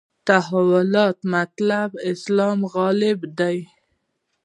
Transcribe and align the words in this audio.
تحولاتو 0.27 1.23
مطلب 1.33 1.89
اسلام 2.11 2.59
غلبه 2.73 3.27
ده. 3.37 3.53